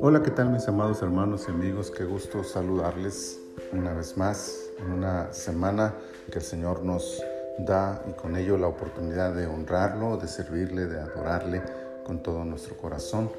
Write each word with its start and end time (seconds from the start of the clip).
Hola, 0.00 0.22
¿qué 0.22 0.30
tal 0.30 0.50
mis 0.50 0.68
amados 0.68 1.02
hermanos 1.02 1.46
y 1.48 1.50
amigos? 1.50 1.90
Qué 1.90 2.04
gusto 2.04 2.44
saludarles 2.44 3.40
una 3.72 3.92
vez 3.94 4.16
más 4.16 4.70
en 4.78 4.92
una 4.92 5.32
semana 5.32 5.94
que 6.30 6.38
el 6.38 6.44
Señor 6.44 6.84
nos 6.84 7.20
da 7.58 8.04
y 8.08 8.12
con 8.12 8.36
ello 8.36 8.56
la 8.56 8.68
oportunidad 8.68 9.34
de 9.34 9.46
honrarlo, 9.46 10.16
de 10.16 10.28
servirle, 10.28 10.86
de 10.86 11.00
adorarle 11.00 11.62
con 12.06 12.22
todo 12.22 12.44
nuestro 12.44 12.76
corazón. 12.76 13.30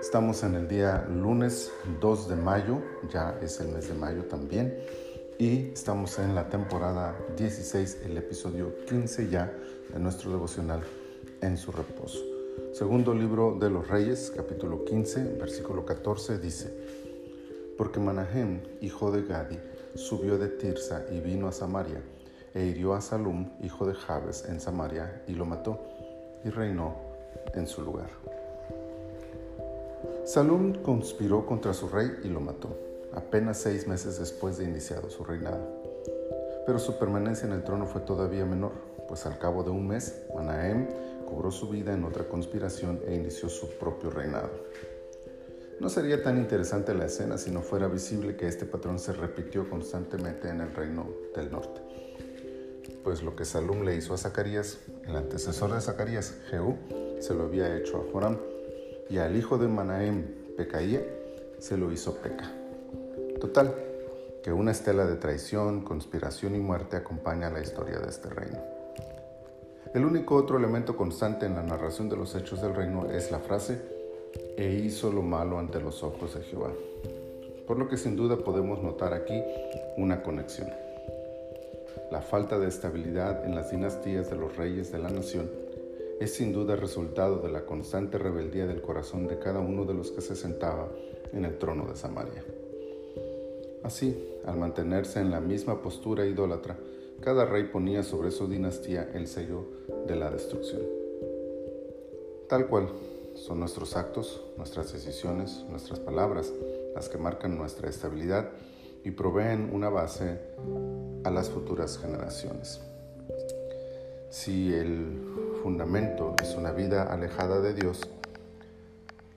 Estamos 0.00 0.42
en 0.42 0.54
el 0.54 0.68
día 0.68 1.06
lunes 1.08 1.72
2 2.00 2.28
de 2.28 2.36
mayo, 2.36 2.82
ya 3.10 3.38
es 3.40 3.58
el 3.60 3.68
mes 3.68 3.88
de 3.88 3.94
mayo 3.94 4.24
también, 4.24 4.76
y 5.38 5.70
estamos 5.70 6.18
en 6.18 6.34
la 6.34 6.50
temporada 6.50 7.16
16, 7.38 8.02
el 8.04 8.18
episodio 8.18 8.84
15 8.86 9.28
ya 9.28 9.50
de 9.92 9.98
nuestro 9.98 10.30
devocional 10.30 10.82
en 11.40 11.56
su 11.56 11.72
reposo. 11.72 12.18
Segundo 12.72 13.14
libro 13.14 13.56
de 13.58 13.70
los 13.70 13.88
Reyes, 13.88 14.32
capítulo 14.34 14.84
15, 14.84 15.36
versículo 15.38 15.84
14, 15.84 16.38
dice, 16.38 16.72
Porque 17.76 18.00
Manahem, 18.00 18.60
hijo 18.80 19.10
de 19.10 19.22
Gadi, 19.22 19.58
subió 19.94 20.38
de 20.38 20.48
Tirsa 20.48 21.04
y 21.10 21.20
vino 21.20 21.48
a 21.48 21.52
Samaria, 21.52 22.02
e 22.54 22.64
hirió 22.64 22.94
a 22.94 23.00
Salum, 23.00 23.50
hijo 23.62 23.86
de 23.86 23.94
Jabes, 23.94 24.44
en 24.48 24.60
Samaria, 24.60 25.22
y 25.26 25.32
lo 25.32 25.44
mató, 25.44 25.78
y 26.44 26.50
reinó 26.50 26.94
en 27.54 27.66
su 27.66 27.82
lugar. 27.82 28.10
Salum 30.24 30.74
conspiró 30.82 31.46
contra 31.46 31.72
su 31.72 31.88
rey 31.88 32.10
y 32.22 32.28
lo 32.28 32.40
mató, 32.40 32.76
apenas 33.14 33.58
seis 33.58 33.88
meses 33.88 34.18
después 34.18 34.58
de 34.58 34.64
iniciado 34.64 35.10
su 35.10 35.24
reinado. 35.24 35.66
Pero 36.66 36.78
su 36.78 36.98
permanencia 36.98 37.46
en 37.46 37.54
el 37.54 37.64
trono 37.64 37.86
fue 37.86 38.02
todavía 38.02 38.44
menor, 38.44 38.72
pues 39.08 39.26
al 39.26 39.38
cabo 39.38 39.64
de 39.64 39.70
un 39.70 39.88
mes, 39.88 40.22
Manahem 40.34 40.86
cobró 41.26 41.50
su 41.50 41.68
vida 41.68 41.92
en 41.94 42.04
otra 42.04 42.28
conspiración 42.28 43.00
e 43.06 43.14
inició 43.14 43.48
su 43.48 43.68
propio 43.78 44.10
reinado. 44.10 44.50
No 45.80 45.88
sería 45.88 46.22
tan 46.22 46.38
interesante 46.38 46.94
la 46.94 47.06
escena 47.06 47.38
si 47.38 47.50
no 47.50 47.62
fuera 47.62 47.86
visible 47.88 48.36
que 48.36 48.48
este 48.48 48.66
patrón 48.66 48.98
se 48.98 49.12
repitió 49.12 49.68
constantemente 49.70 50.48
en 50.48 50.60
el 50.60 50.74
reino 50.74 51.06
del 51.34 51.50
norte. 51.50 51.80
Pues 53.04 53.22
lo 53.22 53.36
que 53.36 53.44
Salum 53.44 53.84
le 53.84 53.94
hizo 53.94 54.12
a 54.12 54.18
Zacarías, 54.18 54.78
el 55.06 55.16
antecesor 55.16 55.72
de 55.72 55.80
Zacarías, 55.80 56.34
Jehú, 56.50 56.76
se 57.20 57.32
lo 57.34 57.44
había 57.44 57.76
hecho 57.76 57.98
a 57.98 58.12
Joram, 58.12 58.38
y 59.08 59.18
al 59.18 59.36
hijo 59.36 59.56
de 59.56 59.68
Manahem, 59.68 60.24
Pecaía, 60.56 61.02
se 61.58 61.76
lo 61.76 61.92
hizo 61.92 62.16
Peca. 62.16 62.52
Total, 63.40 63.74
que 64.42 64.52
una 64.52 64.72
estela 64.72 65.06
de 65.06 65.14
traición, 65.14 65.82
conspiración 65.82 66.56
y 66.56 66.58
muerte 66.58 66.96
acompaña 66.96 67.50
la 67.50 67.60
historia 67.60 67.98
de 68.00 68.08
este 68.08 68.28
reino. 68.28 68.77
El 69.94 70.04
único 70.04 70.34
otro 70.34 70.58
elemento 70.58 70.96
constante 70.96 71.46
en 71.46 71.54
la 71.54 71.62
narración 71.62 72.10
de 72.10 72.16
los 72.16 72.34
hechos 72.34 72.60
del 72.60 72.74
reino 72.74 73.10
es 73.10 73.30
la 73.30 73.38
frase, 73.38 73.80
e 74.56 74.74
hizo 74.84 75.10
lo 75.10 75.22
malo 75.22 75.58
ante 75.58 75.80
los 75.80 76.02
ojos 76.02 76.34
de 76.34 76.42
Jehová. 76.42 76.72
Por 77.66 77.78
lo 77.78 77.88
que 77.88 77.96
sin 77.96 78.14
duda 78.14 78.36
podemos 78.36 78.82
notar 78.82 79.14
aquí 79.14 79.42
una 79.96 80.22
conexión. 80.22 80.68
La 82.10 82.20
falta 82.20 82.58
de 82.58 82.68
estabilidad 82.68 83.44
en 83.46 83.54
las 83.54 83.70
dinastías 83.70 84.28
de 84.28 84.36
los 84.36 84.56
reyes 84.56 84.92
de 84.92 84.98
la 84.98 85.08
nación 85.08 85.50
es 86.20 86.34
sin 86.34 86.52
duda 86.52 86.76
resultado 86.76 87.38
de 87.38 87.50
la 87.50 87.64
constante 87.64 88.18
rebeldía 88.18 88.66
del 88.66 88.82
corazón 88.82 89.26
de 89.26 89.38
cada 89.38 89.60
uno 89.60 89.84
de 89.84 89.94
los 89.94 90.10
que 90.10 90.20
se 90.20 90.36
sentaba 90.36 90.88
en 91.32 91.44
el 91.44 91.56
trono 91.58 91.86
de 91.86 91.96
Samaria. 91.96 92.44
Así, 93.82 94.36
al 94.44 94.58
mantenerse 94.58 95.20
en 95.20 95.30
la 95.30 95.40
misma 95.40 95.80
postura 95.80 96.26
idólatra, 96.26 96.76
cada 97.20 97.44
rey 97.44 97.64
ponía 97.64 98.02
sobre 98.02 98.30
su 98.30 98.48
dinastía 98.48 99.10
el 99.14 99.26
sello 99.26 99.64
de 100.06 100.16
la 100.16 100.30
destrucción. 100.30 100.82
Tal 102.48 102.66
cual 102.66 102.88
son 103.34 103.60
nuestros 103.60 103.96
actos, 103.96 104.42
nuestras 104.56 104.92
decisiones, 104.92 105.64
nuestras 105.68 105.98
palabras 106.00 106.52
las 106.94 107.08
que 107.08 107.18
marcan 107.18 107.56
nuestra 107.56 107.88
estabilidad 107.88 108.50
y 109.04 109.10
proveen 109.10 109.70
una 109.72 109.88
base 109.88 110.38
a 111.24 111.30
las 111.30 111.50
futuras 111.50 111.98
generaciones. 111.98 112.80
Si 114.30 114.72
el 114.72 115.60
fundamento 115.62 116.34
es 116.42 116.54
una 116.54 116.72
vida 116.72 117.04
alejada 117.04 117.60
de 117.60 117.74
Dios, 117.74 118.08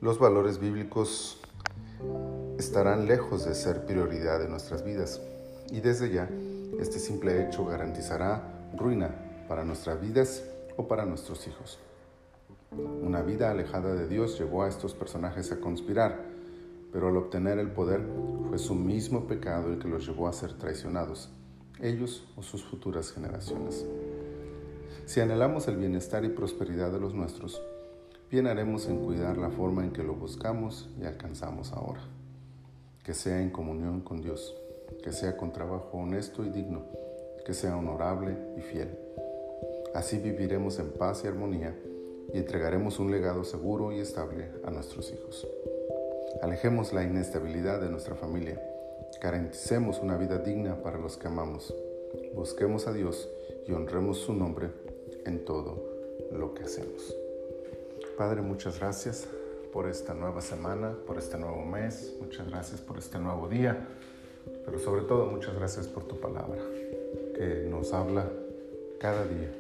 los 0.02 0.20
valores 0.20 0.60
bíblicos 0.60 1.40
estarán 2.58 3.06
lejos 3.08 3.46
de 3.46 3.56
ser 3.56 3.86
prioridad 3.86 4.44
en 4.44 4.52
nuestras 4.52 4.84
vidas 4.84 5.22
y 5.70 5.80
desde 5.80 6.10
ya 6.10 6.30
este 6.80 7.00
simple 7.00 7.46
hecho 7.46 7.66
garantizará 7.66 8.70
ruina 8.76 9.10
para 9.48 9.64
nuestras 9.66 10.00
vidas 10.02 10.44
o 10.78 10.88
para 10.88 11.06
nuestros 11.06 11.48
hijos. 11.48 11.80
Una 12.72 13.22
vida 13.22 13.52
alejada 13.52 13.94
de 13.94 14.08
Dios 14.08 14.40
llevó 14.40 14.64
a 14.64 14.70
estos 14.70 14.94
personajes 14.94 15.52
a 15.52 15.60
conspirar, 15.60 16.24
pero 16.92 17.10
al 17.10 17.18
obtener 17.18 17.60
el 17.60 17.72
poder 17.72 18.02
fue 18.48 18.58
su 18.58 18.76
mismo 18.76 19.28
pecado 19.28 19.72
el 19.72 19.80
que 19.80 19.90
los 19.90 20.08
llevó 20.08 20.28
a 20.28 20.34
ser 20.34 20.54
traicionados, 20.54 21.30
ellos 21.82 22.28
o 22.38 22.44
sus 22.44 22.64
futuras 22.64 23.12
generaciones. 23.12 23.86
Si 25.06 25.20
anhelamos 25.20 25.68
el 25.68 25.78
bienestar 25.78 26.24
y 26.24 26.30
prosperidad 26.30 26.92
de 26.92 27.00
los 27.00 27.14
nuestros, 27.14 27.62
bien 28.30 28.48
haremos 28.48 28.88
en 28.88 29.04
cuidar 29.04 29.38
la 29.38 29.50
forma 29.50 29.84
en 29.84 29.92
que 29.92 30.04
lo 30.04 30.14
buscamos 30.14 30.90
y 31.00 31.04
alcanzamos 31.04 31.74
ahora, 31.74 32.02
que 33.04 33.14
sea 33.14 33.42
en 33.42 33.50
comunión 33.50 34.02
con 34.02 34.22
Dios 34.22 34.56
que 35.04 35.12
sea 35.12 35.38
con 35.38 35.52
trabajo 35.52 35.98
honesto 35.98 36.46
y 36.46 36.50
digno, 36.50 36.86
que 37.46 37.54
sea 37.54 37.78
honorable 37.78 38.36
y 38.58 38.62
fiel. 38.62 38.98
Así 39.94 40.18
viviremos 40.18 40.80
en 40.80 40.92
paz 40.92 41.24
y 41.24 41.28
armonía 41.28 41.76
y 42.34 42.38
entregaremos 42.38 43.00
un 43.00 43.12
legado 43.12 43.44
seguro 43.44 43.92
y 43.92 44.00
estable 44.00 44.50
a 44.64 44.72
nuestros 44.72 45.12
hijos. 45.12 45.48
Alejemos 46.42 46.94
la 46.94 47.04
inestabilidad 47.04 47.82
de 47.82 47.90
nuestra 47.90 48.16
familia, 48.16 48.62
garanticemos 49.22 50.00
una 50.00 50.18
vida 50.18 50.38
digna 50.38 50.82
para 50.82 50.98
los 50.98 51.18
que 51.18 51.28
amamos, 51.28 51.76
busquemos 52.34 52.88
a 52.88 52.94
Dios 52.94 53.30
y 53.68 53.74
honremos 53.74 54.20
su 54.20 54.34
nombre 54.34 54.70
en 55.26 55.44
todo 55.46 55.84
lo 56.32 56.54
que 56.54 56.64
hacemos. 56.64 57.16
Padre, 58.18 58.42
muchas 58.42 58.80
gracias 58.80 59.28
por 59.74 59.88
esta 59.88 60.14
nueva 60.14 60.42
semana, 60.42 60.96
por 61.06 61.18
este 61.18 61.38
nuevo 61.38 61.66
mes, 61.66 62.14
muchas 62.20 62.50
gracias 62.50 62.82
por 62.82 62.98
este 62.98 63.20
nuevo 63.20 63.48
día. 63.48 63.88
Pero 64.66 64.80
sobre 64.80 65.04
todo 65.04 65.26
muchas 65.26 65.56
gracias 65.56 65.88
por 65.88 66.04
tu 66.06 66.20
palabra, 66.20 66.62
que 67.36 67.68
nos 67.70 67.94
habla 67.94 68.30
cada 69.00 69.26
día. 69.26 69.52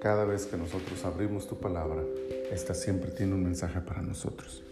Cada 0.00 0.24
vez 0.24 0.46
que 0.46 0.56
nosotros 0.56 1.04
abrimos 1.04 1.46
tu 1.46 1.56
palabra, 1.56 2.02
esta 2.50 2.74
siempre 2.74 3.10
tiene 3.10 3.34
un 3.34 3.44
mensaje 3.44 3.80
para 3.80 4.00
nosotros. 4.00 4.62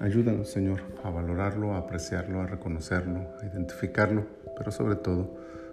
Ayúdanos, 0.00 0.48
Señor, 0.48 0.80
a 1.02 1.10
valorarlo, 1.10 1.74
a 1.74 1.78
apreciarlo, 1.78 2.40
a 2.40 2.46
reconocerlo, 2.46 3.20
a 3.40 3.46
identificarlo, 3.46 4.26
pero 4.56 4.70
sobre 4.70 4.96
todo 4.96 5.28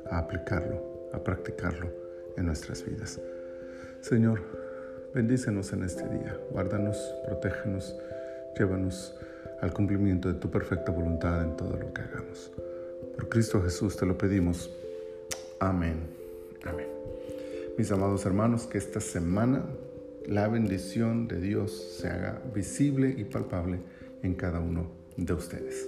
a 0.10 0.20
aplicarlo, 0.20 1.10
a 1.14 1.20
practicarlo 1.20 1.90
en 2.38 2.46
nuestras 2.46 2.86
vidas. 2.86 3.20
Señor, 4.02 4.42
bendícenos 5.14 5.74
en 5.74 5.84
este 5.84 6.08
día, 6.08 6.38
guárdanos, 6.52 6.98
protégenos, 7.26 7.96
llévanos 8.58 9.14
al 9.62 9.74
cumplimiento 9.74 10.28
de 10.32 10.40
tu 10.40 10.50
perfecta 10.50 10.92
voluntad 10.92 11.44
en 11.44 11.56
todo 11.56 11.78
lo 11.78 11.94
que 11.94 12.02
hagamos. 12.02 12.52
Por 13.16 13.30
Cristo 13.30 13.62
Jesús 13.62 13.96
te 13.96 14.06
lo 14.06 14.18
pedimos. 14.18 14.70
Amén. 15.60 15.98
Amén. 16.66 16.88
Mis 17.78 17.92
amados 17.92 18.26
hermanos, 18.26 18.66
que 18.66 18.78
esta 18.78 19.00
semana 19.00 19.64
la 20.28 20.48
bendición 20.48 21.28
de 21.28 21.40
Dios 21.40 21.72
se 21.72 22.08
haga 22.08 22.42
visible 22.54 23.14
y 23.18 23.24
palpable 23.24 23.80
en 24.24 24.36
cada 24.36 24.60
uno 24.60 24.88
de 25.18 25.34
ustedes. 25.34 25.88